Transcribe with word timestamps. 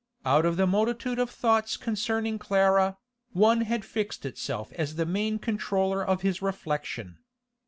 Out 0.25 0.47
of 0.47 0.57
the 0.57 0.65
multitude 0.65 1.19
of 1.19 1.29
thoughts 1.29 1.77
concerning 1.77 2.39
Clara, 2.39 2.97
one 3.33 3.61
had 3.61 3.85
fixed 3.85 4.25
itself 4.25 4.73
as 4.73 4.95
the 4.95 5.05
main 5.05 5.37
controller 5.37 6.03
of 6.03 6.23
his 6.23 6.41
reflection. 6.41 7.19